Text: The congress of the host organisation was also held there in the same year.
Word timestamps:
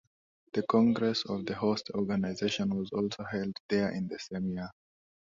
The 0.53 0.63
congress 0.63 1.25
of 1.27 1.45
the 1.45 1.53
host 1.53 1.91
organisation 1.93 2.75
was 2.75 2.89
also 2.91 3.21
held 3.23 3.55
there 3.69 3.91
in 3.91 4.07
the 4.07 4.17
same 4.17 4.49
year. 4.49 4.71